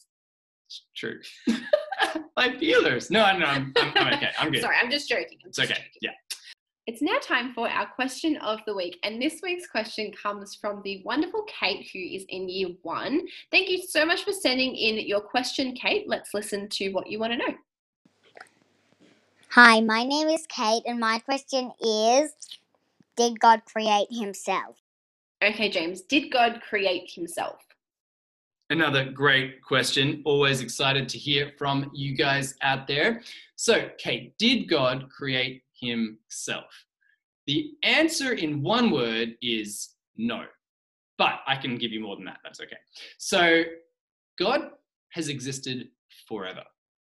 True. 0.96 1.20
My 2.36 2.56
feelers. 2.58 3.10
No, 3.10 3.20
no, 3.38 3.46
I'm, 3.46 3.72
I'm, 3.76 3.92
I'm 3.96 4.14
okay. 4.14 4.30
I'm 4.38 4.50
good. 4.52 4.62
Sorry, 4.62 4.76
I'm 4.82 4.90
just 4.90 5.08
joking. 5.08 5.38
I'm 5.44 5.48
It's 5.48 5.58
just 5.58 5.70
okay. 5.70 5.80
joking. 5.80 5.92
Yeah. 6.02 6.10
It's 6.86 7.02
now 7.02 7.18
time 7.20 7.52
for 7.52 7.68
our 7.68 7.86
question 7.86 8.36
of 8.36 8.60
the 8.64 8.72
week. 8.72 9.00
And 9.02 9.20
this 9.20 9.40
week's 9.42 9.66
question 9.66 10.12
comes 10.12 10.54
from 10.54 10.82
the 10.84 11.02
wonderful 11.04 11.44
Kate, 11.48 11.88
who 11.92 11.98
is 11.98 12.24
in 12.28 12.48
year 12.48 12.68
one. 12.82 13.26
Thank 13.50 13.68
you 13.68 13.82
so 13.82 14.06
much 14.06 14.22
for 14.22 14.30
sending 14.30 14.76
in 14.76 15.04
your 15.04 15.20
question, 15.20 15.74
Kate. 15.74 16.08
Let's 16.08 16.32
listen 16.32 16.68
to 16.68 16.90
what 16.90 17.08
you 17.08 17.18
want 17.18 17.32
to 17.32 17.38
know. 17.38 17.54
Hi, 19.48 19.80
my 19.80 20.04
name 20.04 20.28
is 20.28 20.46
Kate, 20.48 20.84
and 20.86 21.00
my 21.00 21.18
question 21.18 21.72
is 21.80 22.30
Did 23.16 23.40
God 23.40 23.62
create 23.64 24.06
himself? 24.12 24.76
Okay, 25.42 25.68
James, 25.68 26.02
did 26.02 26.30
God 26.30 26.60
create 26.68 27.10
himself? 27.10 27.62
Another 28.70 29.10
great 29.10 29.60
question. 29.60 30.22
Always 30.24 30.60
excited 30.60 31.08
to 31.08 31.18
hear 31.18 31.52
from 31.58 31.90
you 31.92 32.16
guys 32.16 32.54
out 32.62 32.86
there. 32.86 33.22
So, 33.56 33.90
Kate, 33.98 34.38
did 34.38 34.68
God 34.68 35.08
create 35.10 35.62
himself? 35.80 36.66
The 37.46 37.72
answer 37.82 38.32
in 38.32 38.62
one 38.62 38.90
word 38.90 39.34
is 39.40 39.90
no. 40.16 40.44
But 41.18 41.40
I 41.46 41.56
can 41.56 41.78
give 41.78 41.92
you 41.92 42.00
more 42.00 42.16
than 42.16 42.26
that. 42.26 42.38
That's 42.42 42.60
okay. 42.60 42.76
So, 43.18 43.62
God 44.38 44.70
has 45.12 45.28
existed 45.28 45.88
forever. 46.28 46.62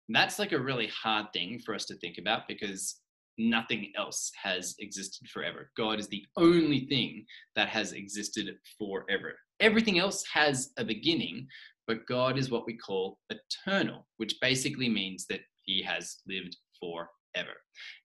That's 0.08 0.40
like 0.40 0.54
a 0.54 0.60
really 0.60 0.88
hard 0.88 1.28
thing 1.34 1.60
for 1.60 1.76
us 1.76 1.86
to 1.86 1.96
think 1.96 2.18
about 2.18 2.48
because 2.48 3.02
nothing 3.38 3.92
else 3.98 4.32
has 4.42 4.76
existed 4.80 5.28
forever. 5.30 5.72
God 5.78 6.00
is 6.00 6.08
the 6.08 6.26
only 6.38 6.86
thing 6.88 7.26
that 7.56 7.70
has 7.70 7.94
existed 7.94 8.54
forever. 8.78 9.34
Everything 9.60 10.00
else 10.00 10.24
has 10.32 10.72
a 10.78 10.84
beginning, 10.84 11.48
but 11.88 12.06
God 12.08 12.38
is 12.38 12.52
what 12.52 12.66
we 12.66 12.78
call 12.78 13.18
eternal, 13.30 14.08
which 14.18 14.36
basically 14.42 14.90
means 14.90 15.26
that 15.30 15.42
he 15.64 15.82
has 15.84 16.18
lived 16.28 16.56
forever. 17.40 17.58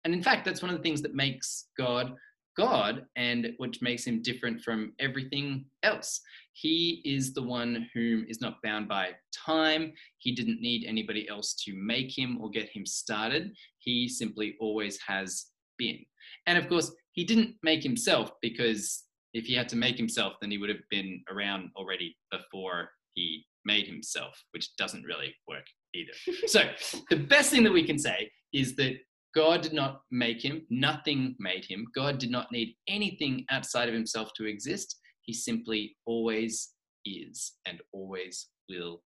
And 0.05 0.15
in 0.15 0.23
fact, 0.23 0.45
that's 0.45 0.63
one 0.63 0.71
of 0.71 0.77
the 0.77 0.83
things 0.83 1.03
that 1.03 1.15
makes 1.15 1.67
God 1.79 2.15
God 2.57 3.05
and 3.17 3.49
which 3.57 3.83
makes 3.83 4.05
him 4.05 4.23
different 4.23 4.63
from 4.63 4.93
everything 5.01 5.65
else. 5.83 6.21
He 6.53 7.03
is 7.05 7.35
the 7.35 7.43
one 7.43 7.89
whom 7.93 8.27
is 8.29 8.41
not 8.41 8.63
bound 8.63 8.89
by 8.89 9.11
time. 9.35 9.93
He 10.19 10.35
didn't 10.35 10.61
need 10.61 10.87
anybody 10.87 11.29
else 11.29 11.55
to 11.65 11.75
make 11.75 12.17
him 12.17 12.39
or 12.41 12.49
get 12.51 12.69
him 12.69 12.87
started. 12.87 13.53
He 13.79 14.09
simply 14.09 14.55
always 14.61 14.99
has 15.07 15.47
been. 15.79 15.99
And 16.47 16.57
of 16.57 16.69
course, 16.69 16.93
he 17.13 17.25
didn't 17.25 17.57
make 17.63 17.83
himself 17.83 18.31
because 18.41 19.03
if 19.33 19.47
he 19.47 19.55
had 19.55 19.69
to 19.71 19.77
make 19.77 19.97
himself, 19.97 20.35
then 20.41 20.51
he 20.53 20.59
would 20.59 20.69
have 20.69 20.89
been 20.91 21.23
around 21.29 21.71
already 21.77 22.17
before 22.31 22.91
he 23.15 23.45
made 23.65 23.87
himself, 23.87 24.41
which 24.53 24.77
doesn't 24.77 25.03
really 25.03 25.35
work 25.49 25.65
either. 25.93 26.13
so, 26.47 26.71
the 27.11 27.17
best 27.17 27.51
thing 27.51 27.65
that 27.65 27.73
we 27.73 27.85
can 27.85 27.99
say 27.99 28.31
is 28.53 28.77
that 28.77 28.97
God 29.35 29.63
did 29.63 29.73
not 29.73 30.03
make 30.11 30.45
him, 30.45 30.63
nothing 30.71 31.35
made 31.39 31.65
him. 31.65 31.87
God 31.95 32.19
did 32.19 32.31
not 32.31 32.53
need 32.53 32.77
anything 32.89 33.45
outside 33.51 33.89
of 33.89 33.95
himself 33.95 34.31
to 34.37 34.47
exist. 34.47 34.97
He 35.23 35.33
simply 35.33 35.97
always 36.07 36.71
is 37.05 37.55
and 37.67 37.81
always 37.93 38.49
will 38.69 39.03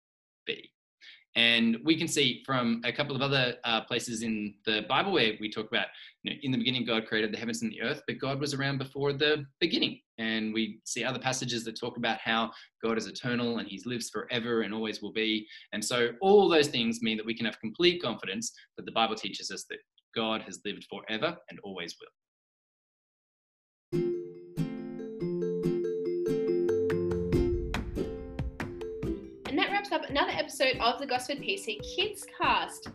be. 0.46 0.70
And 1.36 1.78
we 1.84 1.96
can 1.96 2.08
see 2.08 2.42
from 2.44 2.80
a 2.84 2.92
couple 2.92 3.14
of 3.14 3.22
other 3.22 3.54
uh, 3.62 3.82
places 3.82 4.22
in 4.22 4.54
the 4.66 4.84
Bible 4.88 5.12
where 5.12 5.34
we 5.40 5.48
talk 5.48 5.68
about, 5.68 5.86
you 6.24 6.32
know, 6.32 6.38
in 6.42 6.50
the 6.50 6.58
beginning, 6.58 6.84
God 6.84 7.06
created 7.06 7.32
the 7.32 7.38
heavens 7.38 7.62
and 7.62 7.70
the 7.70 7.82
earth, 7.82 8.02
but 8.08 8.18
God 8.18 8.40
was 8.40 8.54
around 8.54 8.78
before 8.78 9.12
the 9.12 9.44
beginning. 9.60 10.00
And 10.18 10.52
we 10.52 10.80
see 10.84 11.04
other 11.04 11.20
passages 11.20 11.64
that 11.64 11.78
talk 11.78 11.96
about 11.96 12.18
how 12.18 12.50
God 12.84 12.98
is 12.98 13.06
eternal 13.06 13.58
and 13.58 13.68
He 13.68 13.80
lives 13.86 14.10
forever 14.10 14.62
and 14.62 14.74
always 14.74 15.00
will 15.00 15.12
be. 15.12 15.46
And 15.72 15.84
so, 15.84 16.10
all 16.20 16.48
those 16.48 16.68
things 16.68 17.02
mean 17.02 17.16
that 17.18 17.26
we 17.26 17.36
can 17.36 17.46
have 17.46 17.60
complete 17.60 18.02
confidence 18.02 18.52
that 18.76 18.84
the 18.84 18.92
Bible 18.92 19.14
teaches 19.14 19.52
us 19.52 19.64
that 19.70 19.78
God 20.18 20.42
has 20.42 20.58
lived 20.64 20.84
forever 20.90 21.36
and 21.48 21.60
always 21.62 21.94
will. 22.00 22.08
And 29.46 29.56
that 29.56 29.70
wraps 29.70 29.92
up 29.92 30.10
another 30.10 30.32
episode 30.32 30.76
of 30.80 30.98
the 30.98 31.06
Gosford 31.06 31.38
PC 31.38 31.78
Kids 31.94 32.26
Cast. 32.36 32.88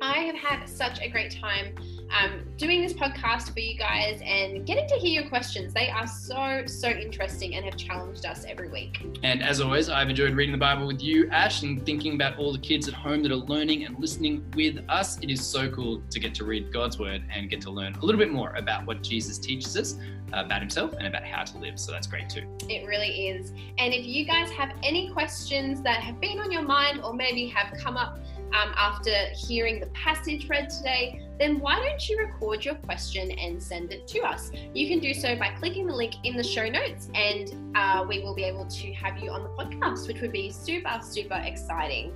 I 0.00 0.18
have 0.18 0.36
had 0.36 0.66
such 0.66 1.00
a 1.00 1.08
great 1.08 1.32
time 1.32 1.74
um, 2.14 2.44
doing 2.56 2.82
this 2.82 2.92
podcast 2.92 3.52
for 3.52 3.60
you 3.60 3.76
guys 3.76 4.20
and 4.24 4.64
getting 4.64 4.86
to 4.88 4.94
hear 4.94 5.20
your 5.20 5.28
questions. 5.28 5.74
They 5.74 5.90
are 5.90 6.06
so, 6.06 6.62
so 6.66 6.88
interesting 6.88 7.56
and 7.56 7.64
have 7.64 7.76
challenged 7.76 8.24
us 8.24 8.44
every 8.48 8.68
week. 8.68 9.04
And 9.22 9.42
as 9.42 9.60
always, 9.60 9.88
I've 9.88 10.08
enjoyed 10.08 10.34
reading 10.34 10.52
the 10.52 10.58
Bible 10.58 10.86
with 10.86 11.02
you, 11.02 11.28
Ash, 11.30 11.62
and 11.62 11.84
thinking 11.84 12.14
about 12.14 12.38
all 12.38 12.52
the 12.52 12.58
kids 12.58 12.88
at 12.88 12.94
home 12.94 13.22
that 13.22 13.32
are 13.32 13.36
learning 13.36 13.84
and 13.84 13.98
listening 13.98 14.44
with 14.54 14.78
us. 14.88 15.18
It 15.20 15.30
is 15.30 15.44
so 15.44 15.68
cool 15.70 16.02
to 16.10 16.20
get 16.20 16.34
to 16.36 16.44
read 16.44 16.72
God's 16.72 16.98
word 16.98 17.24
and 17.32 17.50
get 17.50 17.60
to 17.62 17.70
learn 17.70 17.94
a 17.94 18.04
little 18.04 18.18
bit 18.18 18.30
more 18.30 18.54
about 18.54 18.86
what 18.86 19.02
Jesus 19.02 19.38
teaches 19.38 19.76
us 19.76 19.96
about 20.32 20.60
himself 20.60 20.94
and 20.98 21.06
about 21.06 21.24
how 21.24 21.44
to 21.44 21.58
live. 21.58 21.78
So 21.78 21.92
that's 21.92 22.06
great 22.06 22.28
too. 22.28 22.44
It 22.68 22.86
really 22.86 23.28
is. 23.28 23.50
And 23.78 23.92
if 23.92 24.04
you 24.06 24.24
guys 24.24 24.50
have 24.50 24.74
any 24.82 25.10
questions 25.10 25.82
that 25.82 26.00
have 26.00 26.20
been 26.20 26.40
on 26.40 26.50
your 26.50 26.62
mind 26.62 27.02
or 27.02 27.12
maybe 27.12 27.46
have 27.48 27.76
come 27.78 27.96
up 27.96 28.18
um, 28.54 28.72
after 28.76 29.12
hearing 29.34 29.80
the 29.80 29.86
passage 29.86 30.48
read 30.48 30.70
today, 30.70 31.23
then 31.38 31.60
why 31.60 31.76
don't 31.76 32.08
you 32.08 32.18
record 32.18 32.64
your 32.64 32.74
question 32.76 33.30
and 33.32 33.62
send 33.62 33.92
it 33.92 34.06
to 34.08 34.20
us? 34.20 34.50
You 34.72 34.88
can 34.88 35.00
do 35.00 35.12
so 35.14 35.36
by 35.36 35.50
clicking 35.58 35.86
the 35.86 35.94
link 35.94 36.14
in 36.24 36.36
the 36.36 36.44
show 36.44 36.68
notes, 36.68 37.08
and 37.14 37.52
uh, 37.74 38.04
we 38.08 38.20
will 38.20 38.34
be 38.34 38.44
able 38.44 38.66
to 38.66 38.92
have 38.94 39.18
you 39.18 39.30
on 39.30 39.42
the 39.42 39.50
podcast, 39.50 40.06
which 40.06 40.20
would 40.20 40.32
be 40.32 40.50
super, 40.50 41.00
super 41.02 41.42
exciting. 41.44 42.12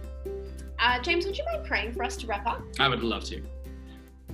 Uh, 0.78 1.00
James, 1.00 1.26
would 1.26 1.36
you 1.36 1.44
mind 1.52 1.66
praying 1.66 1.92
for 1.92 2.04
us 2.04 2.16
to 2.18 2.26
wrap 2.26 2.46
up? 2.46 2.62
I 2.78 2.88
would 2.88 3.02
love 3.02 3.24
to. 3.24 3.42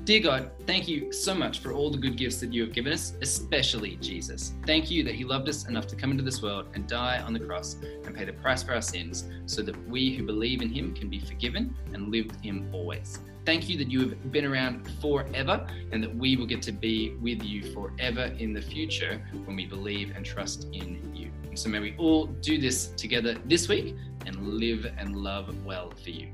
Dear 0.04 0.20
God, 0.20 0.50
thank 0.66 0.86
you 0.86 1.10
so 1.14 1.34
much 1.34 1.60
for 1.60 1.72
all 1.72 1.90
the 1.90 1.96
good 1.96 2.18
gifts 2.18 2.36
that 2.40 2.52
you 2.52 2.62
have 2.62 2.74
given 2.74 2.92
us, 2.92 3.14
especially 3.22 3.96
Jesus. 4.02 4.52
Thank 4.66 4.90
you 4.90 5.02
that 5.02 5.14
He 5.14 5.24
loved 5.24 5.48
us 5.48 5.66
enough 5.66 5.86
to 5.86 5.96
come 5.96 6.10
into 6.10 6.22
this 6.22 6.42
world 6.42 6.66
and 6.74 6.86
die 6.86 7.22
on 7.22 7.32
the 7.32 7.40
cross 7.40 7.76
and 8.04 8.14
pay 8.14 8.26
the 8.26 8.34
price 8.34 8.62
for 8.62 8.74
our 8.74 8.82
sins 8.82 9.24
so 9.46 9.62
that 9.62 9.88
we 9.88 10.14
who 10.14 10.26
believe 10.26 10.60
in 10.60 10.68
Him 10.68 10.94
can 10.94 11.08
be 11.08 11.20
forgiven 11.20 11.74
and 11.94 12.10
live 12.10 12.26
with 12.26 12.38
Him 12.42 12.68
always. 12.70 13.18
Thank 13.46 13.70
you 13.70 13.78
that 13.78 13.90
you 13.90 14.00
have 14.00 14.30
been 14.30 14.44
around 14.44 14.86
forever 15.00 15.66
and 15.90 16.02
that 16.02 16.14
we 16.14 16.36
will 16.36 16.46
get 16.46 16.60
to 16.62 16.72
be 16.72 17.14
with 17.22 17.42
you 17.42 17.72
forever 17.72 18.24
in 18.38 18.52
the 18.52 18.60
future 18.60 19.26
when 19.46 19.56
we 19.56 19.64
believe 19.64 20.12
and 20.14 20.22
trust 20.22 20.64
in 20.74 21.14
you. 21.14 21.30
So 21.54 21.70
may 21.70 21.80
we 21.80 21.96
all 21.96 22.26
do 22.26 22.60
this 22.60 22.88
together 22.88 23.38
this 23.46 23.70
week 23.70 23.96
and 24.26 24.36
live 24.48 24.84
and 24.98 25.16
love 25.16 25.64
well 25.64 25.94
for 26.02 26.10
you. 26.10 26.28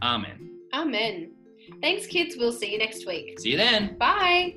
Amen. 0.00 0.60
Amen. 0.72 1.35
Thanks, 1.80 2.06
kids. 2.06 2.36
We'll 2.36 2.52
see 2.52 2.72
you 2.72 2.78
next 2.78 3.06
week. 3.06 3.38
See 3.40 3.50
you 3.50 3.56
then. 3.56 3.96
Bye. 3.98 4.56